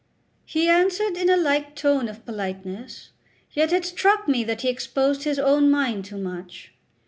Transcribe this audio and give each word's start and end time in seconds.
He 0.47 0.67
answered 0.67 1.15
in 1.15 1.29
a 1.29 1.37
like 1.37 1.75
tone 1.75 2.07
of 2.09 2.25
politeness; 2.25 3.11
yet 3.51 3.71
it 3.71 3.85
struck 3.85 4.27
me 4.27 4.43
that 4.45 4.61
he 4.61 4.67
exposed 4.67 5.25
his 5.25 5.37
own 5.37 5.69
mind 5.69 6.05
too 6.05 6.17
much. 6.17 6.73